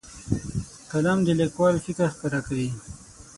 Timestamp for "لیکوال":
1.39-1.75